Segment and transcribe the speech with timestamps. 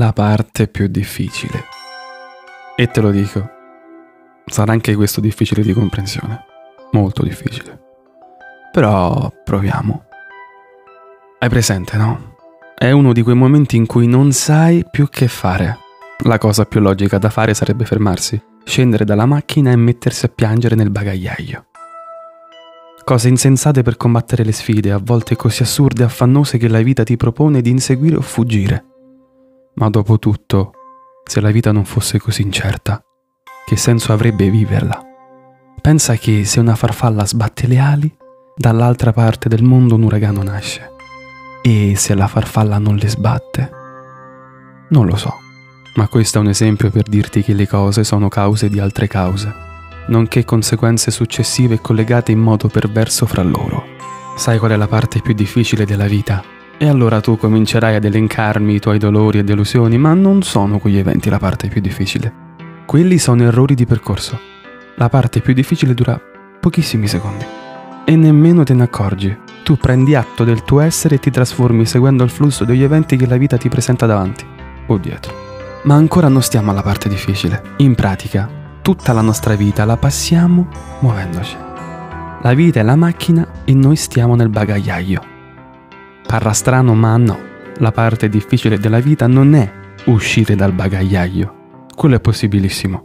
[0.00, 1.64] la parte più difficile.
[2.74, 3.50] E te lo dico,
[4.46, 6.42] sarà anche questo difficile di comprensione,
[6.92, 7.78] molto difficile.
[8.72, 10.04] Però proviamo.
[11.38, 12.36] Hai presente, no?
[12.74, 15.76] È uno di quei momenti in cui non sai più che fare.
[16.24, 20.76] La cosa più logica da fare sarebbe fermarsi, scendere dalla macchina e mettersi a piangere
[20.76, 21.66] nel bagagliaio.
[23.04, 27.02] Cose insensate per combattere le sfide, a volte così assurde e affannose che la vita
[27.02, 28.89] ti propone di inseguire o fuggire.
[29.74, 30.72] Ma dopo tutto,
[31.24, 33.02] se la vita non fosse così incerta,
[33.64, 35.00] che senso avrebbe viverla?
[35.80, 38.16] Pensa che se una farfalla sbatte le ali,
[38.56, 40.90] dall'altra parte del mondo un uragano nasce.
[41.62, 43.70] E se la farfalla non le sbatte?
[44.88, 45.34] Non lo so,
[45.94, 49.52] ma questo è un esempio per dirti che le cose sono cause di altre cause,
[50.08, 53.84] nonché conseguenze successive collegate in modo perverso fra loro.
[54.36, 56.42] Sai qual è la parte più difficile della vita?
[56.82, 60.96] E allora tu comincerai ad elencarmi i tuoi dolori e delusioni, ma non sono quegli
[60.96, 62.32] eventi la parte più difficile.
[62.86, 64.40] Quelli sono errori di percorso.
[64.94, 66.18] La parte più difficile dura
[66.58, 67.44] pochissimi secondi.
[68.06, 69.36] E nemmeno te ne accorgi.
[69.62, 73.26] Tu prendi atto del tuo essere e ti trasformi seguendo il flusso degli eventi che
[73.26, 74.46] la vita ti presenta davanti
[74.86, 75.34] o dietro.
[75.82, 77.62] Ma ancora non stiamo alla parte difficile.
[77.76, 78.48] In pratica,
[78.80, 80.66] tutta la nostra vita la passiamo
[81.00, 81.56] muovendoci.
[82.40, 85.39] La vita è la macchina e noi stiamo nel bagagliaio.
[86.30, 87.40] Parla strano, ma no.
[87.78, 89.68] La parte difficile della vita non è
[90.04, 91.86] uscire dal bagagliaio.
[91.92, 93.02] Quello è possibilissimo.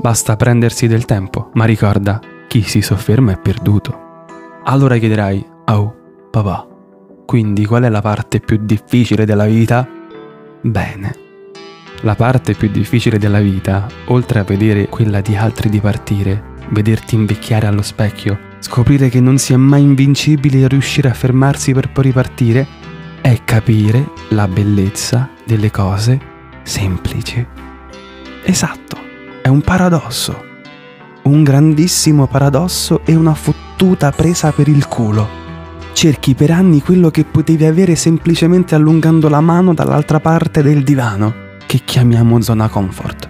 [0.00, 4.26] Basta prendersi del tempo, ma ricorda, chi si sofferma è perduto.
[4.62, 5.96] Allora chiederai, oh,
[6.30, 6.64] papà,
[7.26, 9.88] quindi qual è la parte più difficile della vita?
[10.60, 11.16] Bene.
[12.02, 17.66] La parte più difficile della vita, oltre a vedere quella di altri dipartire, vederti invecchiare
[17.66, 22.04] allo specchio, scoprire che non si è mai invincibili e riuscire a fermarsi per poi
[22.04, 22.66] ripartire,
[23.20, 26.18] è capire la bellezza delle cose
[26.62, 27.44] semplici.
[28.44, 28.96] Esatto,
[29.42, 30.46] è un paradosso.
[31.22, 35.46] Un grandissimo paradosso e una fottuta presa per il culo.
[35.92, 41.34] Cerchi per anni quello che potevi avere semplicemente allungando la mano dall'altra parte del divano,
[41.66, 43.28] che chiamiamo zona comfort.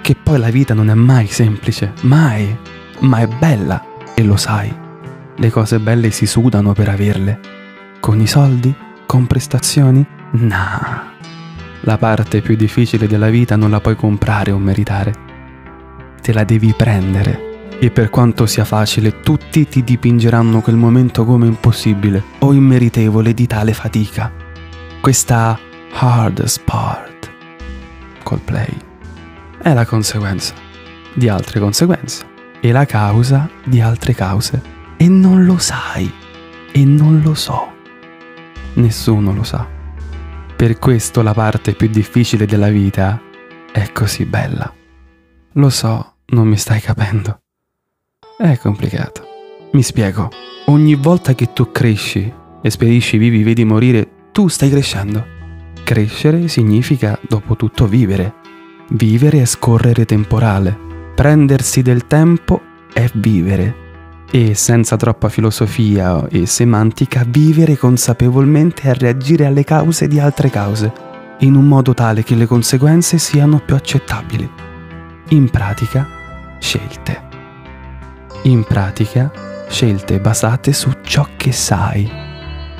[0.00, 2.56] Che poi la vita non è mai semplice, mai,
[3.00, 4.74] ma è bella e lo sai.
[5.36, 7.38] Le cose belle si sudano per averle.
[8.00, 8.74] Con i soldi?
[9.04, 10.04] Con prestazioni?
[10.30, 11.12] Nah.
[11.80, 15.12] La parte più difficile della vita non la puoi comprare o meritare.
[16.22, 17.68] Te la devi prendere.
[17.78, 23.46] E per quanto sia facile, tutti ti dipingeranno quel momento come impossibile o immeritevole di
[23.46, 24.32] tale fatica.
[24.98, 25.58] Questa
[25.92, 27.30] hardest part,
[28.22, 28.74] Coldplay,
[29.60, 30.54] è la conseguenza
[31.12, 34.60] di altre conseguenze e la causa di altre cause.
[34.96, 36.12] E non lo sai.
[36.72, 37.72] E non lo so.
[38.74, 39.66] Nessuno lo sa.
[40.56, 43.20] Per questo la parte più difficile della vita
[43.72, 44.72] è così bella.
[45.52, 47.40] Lo so, non mi stai capendo.
[48.38, 49.22] È complicato.
[49.72, 50.30] Mi spiego.
[50.66, 55.24] Ogni volta che tu cresci, espedisci vivi, vedi morire, tu stai crescendo.
[55.84, 58.34] Crescere significa, dopo tutto, vivere.
[58.90, 60.78] Vivere è scorrere temporale.
[61.16, 62.60] Prendersi del tempo
[62.92, 63.84] è vivere.
[64.30, 70.92] E senza troppa filosofia e semantica, vivere consapevolmente è reagire alle cause di altre cause,
[71.38, 74.46] in un modo tale che le conseguenze siano più accettabili.
[75.28, 76.06] In pratica,
[76.58, 77.22] scelte.
[78.42, 79.32] In pratica,
[79.70, 82.06] scelte basate su ciò che sai.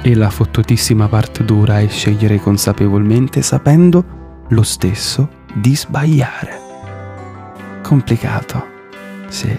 [0.02, 6.64] E la fottutissima parte dura è scegliere consapevolmente sapendo lo stesso di sbagliare
[7.86, 8.66] complicato.
[9.28, 9.56] Sì.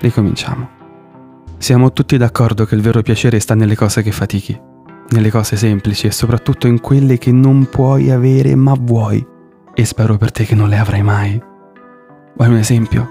[0.00, 0.68] Ricominciamo.
[1.56, 4.58] Siamo tutti d'accordo che il vero piacere sta nelle cose che fatichi,
[5.08, 9.26] nelle cose semplici e soprattutto in quelle che non puoi avere ma vuoi.
[9.72, 11.42] E spero per te che non le avrai mai.
[12.36, 13.08] Vuoi un esempio?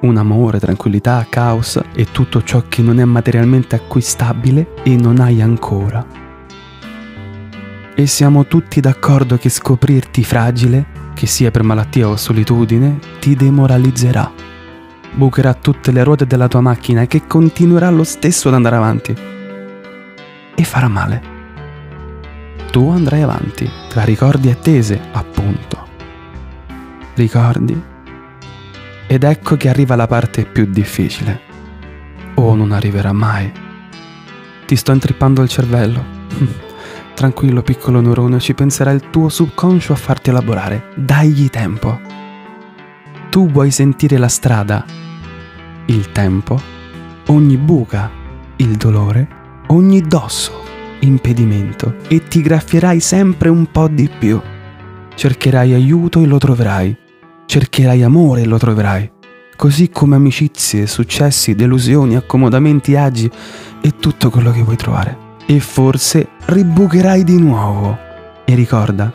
[0.00, 5.42] Un amore, tranquillità, caos e tutto ciò che non è materialmente acquistabile e non hai
[5.42, 6.29] ancora.
[8.00, 14.32] E siamo tutti d'accordo che scoprirti fragile che sia per malattia o solitudine, ti demoralizzerà.
[15.12, 19.14] Bucherà tutte le ruote della tua macchina che continuerà lo stesso ad andare avanti.
[20.54, 21.22] E farà male.
[22.70, 25.86] Tu andrai avanti, tra ricordi e attese, appunto.
[27.12, 27.82] Ricordi?
[29.08, 31.38] Ed ecco che arriva la parte più difficile.
[32.36, 33.52] O non arriverà mai.
[34.64, 36.68] Ti sto intrippando il cervello.
[37.20, 40.84] Tranquillo piccolo neurone, ci penserà il tuo subconscio a farti elaborare.
[40.96, 42.00] Dagli tempo.
[43.28, 44.82] Tu vuoi sentire la strada,
[45.84, 46.58] il tempo,
[47.26, 48.10] ogni buca,
[48.56, 49.28] il dolore,
[49.66, 50.64] ogni dosso,
[51.00, 54.40] impedimento e ti graffierai sempre un po' di più.
[55.14, 56.96] Cercherai aiuto e lo troverai.
[57.44, 59.12] Cercherai amore e lo troverai.
[59.56, 63.30] Così come amicizie, successi, delusioni, accomodamenti, agi
[63.82, 65.28] e tutto quello che vuoi trovare.
[65.50, 67.98] E forse ribucherai di nuovo.
[68.44, 69.12] E ricorda,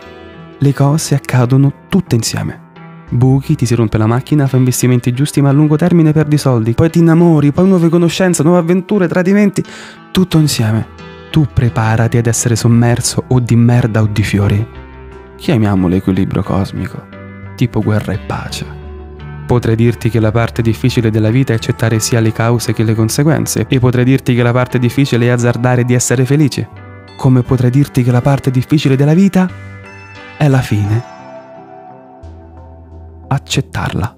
[0.57, 2.63] le cose accadono tutte insieme.
[3.07, 6.73] Buchi, ti si rompe la macchina, fa investimenti giusti ma a lungo termine perdi soldi,
[6.73, 9.63] poi ti innamori, poi nuove conoscenze, nuove avventure, tradimenti,
[10.11, 10.85] tutto insieme.
[11.31, 14.67] Tu preparati ad essere sommerso o di merda o di fiori.
[15.37, 17.01] Chiamiamolo equilibrio cosmico,
[17.55, 18.84] tipo guerra e pace.
[19.45, 22.95] Potrei dirti che la parte difficile della vita è accettare sia le cause che le
[22.95, 26.67] conseguenze, e potrei dirti che la parte difficile è azzardare di essere felici,
[27.15, 29.49] come potrei dirti che la parte difficile della vita
[30.37, 31.13] è la fine
[33.27, 34.17] accettarla.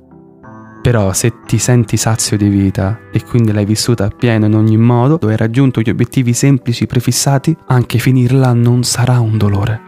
[0.81, 5.19] Però se ti senti sazio di vita e quindi l'hai vissuta appieno in ogni modo,
[5.19, 9.81] e hai raggiunto gli obiettivi semplici prefissati, anche finirla non sarà un dolore.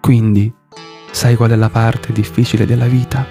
[0.00, 0.52] Quindi,
[1.12, 3.24] sai qual è la parte difficile della vita?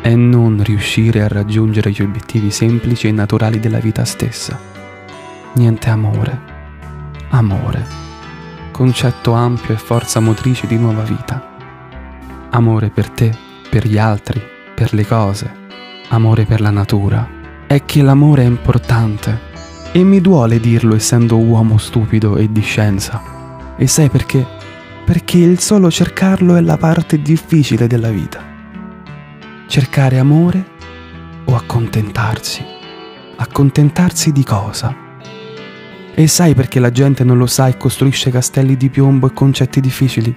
[0.00, 4.58] È non riuscire a raggiungere gli obiettivi semplici e naturali della vita stessa.
[5.54, 6.40] Niente amore.
[7.30, 7.84] Amore.
[8.70, 11.54] Concetto ampio e forza motrice di nuova vita.
[12.50, 13.34] Amore per te,
[13.68, 14.40] per gli altri,
[14.74, 15.50] per le cose,
[16.08, 17.26] amore per la natura,
[17.66, 19.40] è che l'amore è importante.
[19.92, 23.74] E mi duole dirlo essendo uomo stupido e di scienza.
[23.76, 24.46] E sai perché?
[25.04, 28.55] Perché il solo cercarlo è la parte difficile della vita.
[29.68, 30.64] Cercare amore
[31.44, 32.64] o accontentarsi?
[33.36, 34.94] Accontentarsi di cosa?
[36.14, 39.80] E sai perché la gente non lo sa e costruisce castelli di piombo e concetti
[39.80, 40.34] difficili?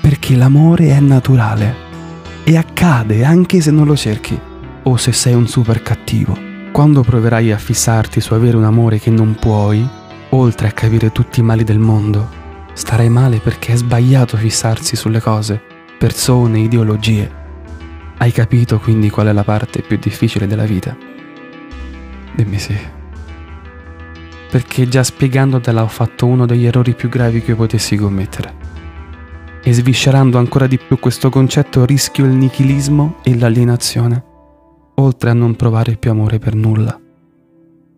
[0.00, 1.74] Perché l'amore è naturale
[2.44, 4.38] e accade anche se non lo cerchi
[4.84, 6.38] o se sei un super cattivo.
[6.70, 9.86] Quando proverai a fissarti su avere un amore che non puoi,
[10.30, 12.30] oltre a capire tutti i mali del mondo,
[12.74, 15.60] starai male perché è sbagliato fissarsi sulle cose,
[15.98, 17.37] persone, ideologie.
[18.18, 20.96] Hai capito quindi qual è la parte più difficile della vita?
[22.34, 22.76] Dimmi sì.
[24.50, 28.66] Perché già spiegandotela ho fatto uno degli errori più gravi che potessi commettere
[29.62, 34.24] e sviscerando ancora di più questo concetto rischio il nichilismo e l'alienazione,
[34.94, 36.98] oltre a non provare più amore per nulla.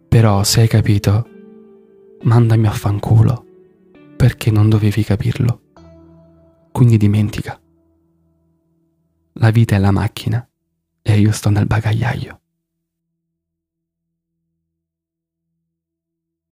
[0.09, 1.27] Però se hai capito,
[2.23, 3.45] mandami a fanculo,
[4.17, 5.61] perché non dovevi capirlo.
[6.73, 7.61] Quindi dimentica.
[9.43, 10.47] La vita è la macchina
[11.01, 12.40] e io sto nel bagagliaio.